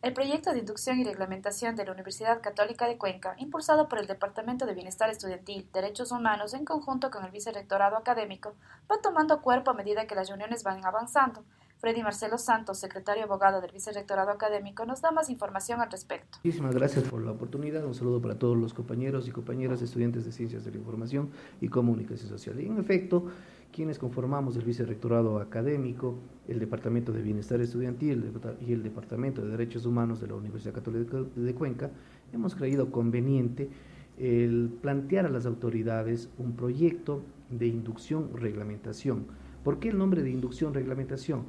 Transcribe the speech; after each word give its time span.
El 0.00 0.12
proyecto 0.12 0.52
de 0.52 0.60
inducción 0.60 1.00
y 1.00 1.04
reglamentación 1.04 1.74
de 1.74 1.84
la 1.84 1.90
Universidad 1.90 2.40
Católica 2.40 2.86
de 2.86 2.98
Cuenca, 2.98 3.34
impulsado 3.36 3.88
por 3.88 3.98
el 3.98 4.06
Departamento 4.06 4.64
de 4.64 4.74
Bienestar 4.74 5.10
Estudiantil, 5.10 5.66
Derechos 5.74 6.12
Humanos 6.12 6.54
en 6.54 6.64
conjunto 6.64 7.10
con 7.10 7.24
el 7.24 7.32
Vicerrectorado 7.32 7.96
Académico, 7.96 8.54
va 8.88 9.00
tomando 9.02 9.42
cuerpo 9.42 9.72
a 9.72 9.74
medida 9.74 10.06
que 10.06 10.14
las 10.14 10.28
reuniones 10.28 10.62
van 10.62 10.84
avanzando. 10.84 11.42
Freddy 11.78 12.04
Marcelo 12.04 12.38
Santos, 12.38 12.78
secretario 12.78 13.24
abogado 13.24 13.60
del 13.60 13.72
Vicerrectorado 13.72 14.30
Académico, 14.30 14.86
nos 14.86 15.00
da 15.00 15.10
más 15.10 15.30
información 15.30 15.80
al 15.80 15.90
respecto. 15.90 16.38
Muchísimas 16.44 16.76
gracias 16.76 17.02
por 17.08 17.20
la 17.20 17.32
oportunidad. 17.32 17.84
Un 17.84 17.94
saludo 17.94 18.22
para 18.22 18.38
todos 18.38 18.56
los 18.56 18.74
compañeros 18.74 19.26
y 19.26 19.32
compañeras 19.32 19.82
estudiantes 19.82 20.24
de 20.24 20.30
Ciencias 20.30 20.64
de 20.64 20.70
la 20.70 20.76
Información 20.76 21.30
y 21.60 21.68
Comunicación 21.68 22.28
Social. 22.28 22.60
Y 22.60 22.66
en 22.66 22.78
efecto, 22.78 23.32
quienes 23.78 24.00
conformamos 24.00 24.56
el 24.56 24.64
Vicerrectorado 24.64 25.38
Académico, 25.38 26.18
el 26.48 26.58
Departamento 26.58 27.12
de 27.12 27.22
Bienestar 27.22 27.60
Estudiantil 27.60 28.24
y 28.66 28.72
el 28.72 28.82
Departamento 28.82 29.40
de 29.40 29.52
Derechos 29.52 29.86
Humanos 29.86 30.20
de 30.20 30.26
la 30.26 30.34
Universidad 30.34 30.74
Católica 30.74 31.18
de 31.36 31.54
Cuenca, 31.54 31.92
hemos 32.32 32.56
creído 32.56 32.90
conveniente 32.90 33.70
el 34.18 34.76
plantear 34.82 35.26
a 35.26 35.28
las 35.28 35.46
autoridades 35.46 36.28
un 36.38 36.56
proyecto 36.56 37.22
de 37.50 37.68
inducción-reglamentación. 37.68 39.26
¿Por 39.62 39.78
qué 39.78 39.90
el 39.90 39.98
nombre 39.98 40.24
de 40.24 40.30
inducción-reglamentación? 40.30 41.44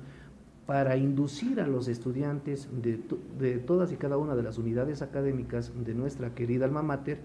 Para 0.67 0.98
inducir 0.98 1.59
a 1.59 1.66
los 1.66 1.88
estudiantes 1.88 2.70
de, 2.80 3.00
de 3.39 3.58
todas 3.58 3.92
y 3.92 3.95
cada 3.95 4.17
una 4.17 4.36
de 4.36 4.44
las 4.44 4.59
unidades 4.59 5.02
académicas 5.02 5.73
de 5.84 5.95
nuestra 5.95 6.36
querida 6.36 6.66
alma 6.66 6.84
mater 6.84 7.22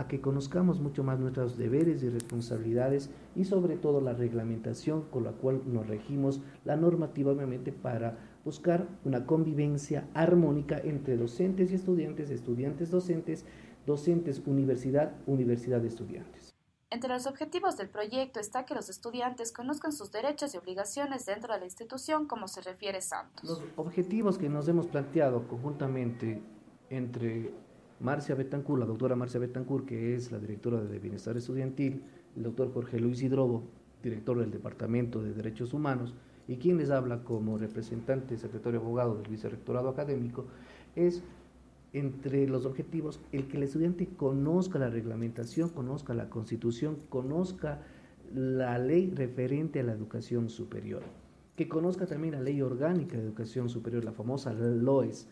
a 0.00 0.08
que 0.08 0.22
conozcamos 0.22 0.80
mucho 0.80 1.04
más 1.04 1.20
nuestros 1.20 1.58
deberes 1.58 2.02
y 2.02 2.08
responsabilidades 2.08 3.10
y 3.36 3.44
sobre 3.44 3.76
todo 3.76 4.00
la 4.00 4.14
reglamentación 4.14 5.02
con 5.10 5.24
la 5.24 5.32
cual 5.32 5.60
nos 5.66 5.86
regimos, 5.86 6.40
la 6.64 6.76
normativa 6.76 7.32
obviamente 7.32 7.70
para 7.70 8.16
buscar 8.42 8.88
una 9.04 9.26
convivencia 9.26 10.08
armónica 10.14 10.78
entre 10.78 11.18
docentes 11.18 11.70
y 11.70 11.74
estudiantes, 11.74 12.30
estudiantes 12.30 12.90
docentes, 12.90 13.44
docentes 13.84 14.40
universidad, 14.46 15.12
universidad 15.26 15.84
estudiantes. 15.84 16.54
Entre 16.88 17.10
los 17.10 17.26
objetivos 17.26 17.76
del 17.76 17.90
proyecto 17.90 18.40
está 18.40 18.64
que 18.64 18.74
los 18.74 18.88
estudiantes 18.88 19.52
conozcan 19.52 19.92
sus 19.92 20.10
derechos 20.10 20.54
y 20.54 20.56
obligaciones 20.56 21.26
dentro 21.26 21.52
de 21.52 21.60
la 21.60 21.66
institución, 21.66 22.26
como 22.26 22.48
se 22.48 22.62
refiere 22.62 23.02
Santos. 23.02 23.44
Los 23.44 23.62
objetivos 23.76 24.38
que 24.38 24.48
nos 24.48 24.66
hemos 24.66 24.86
planteado 24.86 25.46
conjuntamente 25.46 26.42
entre 26.88 27.52
Marcia 28.00 28.34
Betancourt, 28.34 28.80
la 28.80 28.86
doctora 28.86 29.14
Marcia 29.14 29.38
Betancourt, 29.38 29.84
que 29.84 30.14
es 30.14 30.32
la 30.32 30.38
directora 30.38 30.80
de 30.82 30.98
Bienestar 30.98 31.36
Estudiantil, 31.36 32.02
el 32.34 32.42
doctor 32.42 32.72
Jorge 32.72 32.98
Luis 32.98 33.20
Hidrobo, 33.22 33.64
director 34.02 34.38
del 34.38 34.50
Departamento 34.50 35.22
de 35.22 35.34
Derechos 35.34 35.74
Humanos, 35.74 36.14
y 36.48 36.56
quien 36.56 36.78
les 36.78 36.88
habla 36.88 37.24
como 37.24 37.58
representante, 37.58 38.38
secretario 38.38 38.80
abogado 38.80 39.16
del 39.16 39.28
Vicerrectorado 39.28 39.90
Académico, 39.90 40.46
es 40.96 41.22
entre 41.92 42.48
los 42.48 42.64
objetivos 42.64 43.20
el 43.32 43.48
que 43.48 43.58
el 43.58 43.64
estudiante 43.64 44.08
conozca 44.08 44.78
la 44.78 44.88
reglamentación, 44.88 45.68
conozca 45.68 46.14
la 46.14 46.30
constitución, 46.30 46.96
conozca 47.10 47.82
la 48.34 48.78
ley 48.78 49.12
referente 49.14 49.80
a 49.80 49.82
la 49.82 49.92
educación 49.92 50.48
superior, 50.48 51.02
que 51.54 51.68
conozca 51.68 52.06
también 52.06 52.32
la 52.32 52.40
ley 52.40 52.62
orgánica 52.62 53.18
de 53.18 53.24
educación 53.24 53.68
superior, 53.68 54.06
la 54.06 54.12
famosa 54.12 54.54
LOES, 54.54 55.28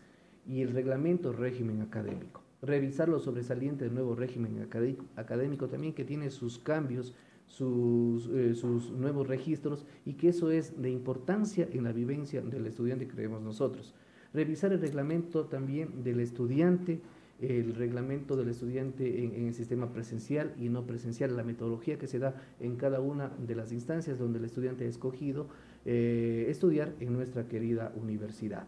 y 0.47 0.61
el 0.61 0.69
reglamento 0.69 1.33
régimen 1.33 1.81
académico 1.81 2.43
revisar 2.61 3.09
lo 3.09 3.19
sobresaliente 3.19 3.85
del 3.85 3.93
nuevo 3.93 4.15
régimen 4.15 4.67
académico 5.15 5.67
también 5.67 5.93
que 5.93 6.03
tiene 6.03 6.29
sus 6.29 6.59
cambios, 6.59 7.13
sus, 7.47 8.29
eh, 8.33 8.53
sus, 8.53 8.91
nuevos 8.91 9.27
registros 9.27 9.85
y 10.05 10.13
que 10.13 10.29
eso 10.29 10.51
es 10.51 10.81
de 10.81 10.89
importancia 10.89 11.67
en 11.71 11.83
la 11.83 11.91
vivencia 11.91 12.41
del 12.41 12.67
estudiante, 12.67 13.07
creemos 13.07 13.41
nosotros. 13.41 13.95
Revisar 14.33 14.71
el 14.73 14.81
reglamento 14.81 15.45
también 15.45 16.03
del 16.03 16.19
estudiante, 16.19 17.01
el 17.41 17.73
reglamento 17.73 18.35
del 18.35 18.49
estudiante 18.49 19.23
en, 19.23 19.47
el 19.47 19.53
sistema 19.53 19.91
presencial 19.91 20.53
y 20.59 20.69
no 20.69 20.85
presencial, 20.85 21.35
la 21.35 21.43
metodología 21.43 21.97
que 21.97 22.07
se 22.07 22.19
da 22.19 22.35
en 22.59 22.75
cada 22.75 22.99
una 22.99 23.29
de 23.29 23.55
las 23.55 23.71
instancias 23.71 24.19
donde 24.19 24.39
el 24.39 24.45
estudiante 24.45 24.85
ha 24.85 24.87
escogido 24.87 25.47
eh, 25.85 26.45
estudiar 26.49 26.93
en 26.99 27.13
nuestra 27.13 27.47
querida 27.47 27.93
universidad. 27.95 28.67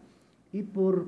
Y 0.52 0.62
por 0.62 1.06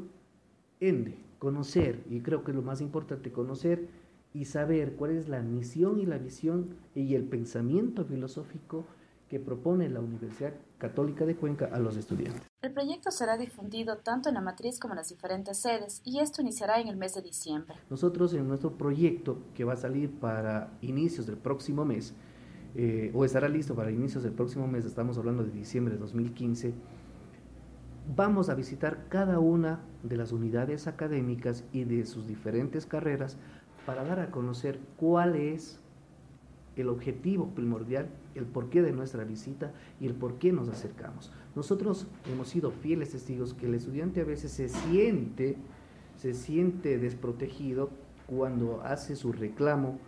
ende, 0.81 1.17
conocer, 1.39 2.03
y 2.09 2.21
creo 2.21 2.45
que 2.45 2.51
es 2.51 2.57
lo 2.57 2.63
más 2.63 2.81
importante, 2.81 3.33
conocer 3.33 3.89
y 4.33 4.47
saber 4.47 4.95
cuál 4.97 5.13
es 5.13 5.29
la 5.29 5.41
misión 5.43 6.01
y 6.01 6.07
la 6.07 6.19
visión 6.19 6.75
y 6.95 7.15
el 7.15 7.25
pensamiento 7.25 8.05
filosófico 8.05 8.85
que 9.29 9.41
propone 9.41 9.89
la 9.89 10.01
Universidad 10.01 10.55
Católica 10.79 11.25
de 11.25 11.37
Cuenca 11.37 11.69
a 11.73 11.79
los 11.79 11.97
estudiantes. 11.97 12.43
El 12.63 12.73
proyecto 12.73 13.11
será 13.11 13.37
difundido 13.37 13.99
tanto 13.99 14.29
en 14.29 14.35
la 14.35 14.41
matriz 14.41 14.79
como 14.79 14.95
en 14.95 14.99
las 14.99 15.09
diferentes 15.09 15.59
sedes 15.59 16.03
y 16.05 16.19
esto 16.19 16.43
iniciará 16.43 16.81
en 16.81 16.89
el 16.89 16.97
mes 16.97 17.15
de 17.15 17.23
diciembre. 17.23 17.77
Nosotros 17.91 18.35
en 18.35 18.47
nuestro 18.47 18.77
proyecto 18.77 19.39
que 19.55 19.65
va 19.65 19.75
a 19.75 19.77
salir 19.77 20.11
para 20.11 20.77
inicios 20.83 21.27
del 21.27 21.37
próximo 21.37 21.85
mes, 21.85 22.15
eh, 22.75 23.13
o 23.15 23.25
estará 23.25 23.49
listo 23.49 23.75
para 23.75 23.91
inicios 23.91 24.25
del 24.25 24.33
próximo 24.33 24.67
mes, 24.67 24.85
estamos 24.85 25.17
hablando 25.17 25.45
de 25.45 25.53
diciembre 25.53 25.95
de 25.95 26.01
2015, 26.01 26.75
vamos 28.17 28.49
a 28.49 28.55
visitar 28.55 29.07
cada 29.09 29.39
una 29.39 29.81
de 30.03 30.17
las 30.17 30.33
unidades 30.33 30.87
académicas 30.87 31.65
y 31.73 31.85
de 31.85 32.05
sus 32.05 32.27
diferentes 32.27 32.87
carreras 32.87 33.39
para 33.87 34.05
dar 34.05 34.21
a 34.21 34.31
conocer 34.31 34.79
cuál 34.97 35.37
es 35.37 35.81
el 36.77 36.89
objetivo 36.89 37.51
primordial, 37.55 38.09
el 38.35 38.47
porqué 38.47 38.83
de 38.83 38.93
nuestra 38.93 39.25
visita 39.25 39.73
y 40.01 40.07
el 40.07 40.15
por 40.15 40.39
qué 40.39 40.53
nos 40.53 40.69
acercamos. 40.69 41.33
Nosotros 41.55 42.09
hemos 42.33 42.49
sido 42.49 42.73
fieles 42.73 43.11
testigos 43.11 43.55
que 43.55 43.67
el 43.67 43.75
estudiante 43.75 44.21
a 44.21 44.25
veces 44.25 44.51
se 44.51 44.69
siente, 44.69 45.57
se 46.17 46.35
siente 46.35 46.99
desprotegido 46.99 47.91
cuando 48.27 48.83
hace 48.83 49.15
su 49.15 49.33
reclamo 49.33 49.99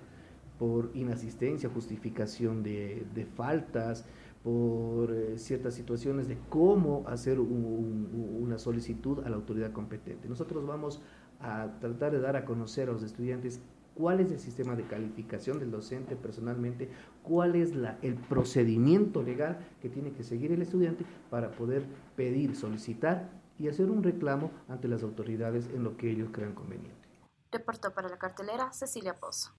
por 0.58 0.90
inasistencia, 0.94 1.68
justificación 1.68 2.62
de, 2.62 3.06
de 3.14 3.26
faltas, 3.26 4.04
por 4.42 5.12
eh, 5.12 5.38
ciertas 5.38 5.74
situaciones 5.74 6.28
de 6.28 6.38
cómo 6.48 7.04
hacer 7.06 7.40
una 7.40 8.58
solicitud 8.58 9.24
a 9.24 9.30
la 9.30 9.36
autoridad 9.36 9.72
competente. 9.72 10.28
Nosotros 10.28 10.66
vamos 10.66 11.00
a 11.40 11.78
tratar 11.80 12.12
de 12.12 12.20
dar 12.20 12.36
a 12.36 12.44
conocer 12.44 12.88
a 12.88 12.92
los 12.92 13.02
estudiantes 13.02 13.60
cuál 13.94 14.20
es 14.20 14.30
el 14.30 14.38
sistema 14.38 14.76
de 14.76 14.84
calificación 14.84 15.58
del 15.58 15.70
docente 15.70 16.16
personalmente, 16.16 16.90
cuál 17.22 17.56
es 17.56 17.74
la, 17.74 17.98
el 18.02 18.14
procedimiento 18.14 19.22
legal 19.22 19.58
que 19.80 19.88
tiene 19.88 20.12
que 20.12 20.22
seguir 20.22 20.52
el 20.52 20.62
estudiante 20.62 21.04
para 21.30 21.50
poder 21.50 21.84
pedir, 22.14 22.54
solicitar 22.54 23.30
y 23.58 23.68
hacer 23.68 23.90
un 23.90 24.02
reclamo 24.02 24.50
ante 24.68 24.86
las 24.86 25.02
autoridades 25.02 25.68
en 25.74 25.82
lo 25.82 25.96
que 25.96 26.10
ellos 26.10 26.28
crean 26.30 26.54
conveniente. 26.54 27.06
Reportó 27.50 27.94
para 27.94 28.08
la 28.08 28.18
cartelera 28.18 28.70
Cecilia 28.72 29.14
Pozo. 29.14 29.50